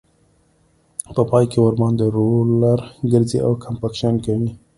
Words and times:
په 1.15 1.21
پای 1.29 1.45
کې 1.51 1.59
ورباندې 1.61 2.05
رولر 2.15 2.79
ګرځي 3.11 3.39
او 3.45 3.51
کمپکشن 3.63 4.13
کوي 4.25 4.49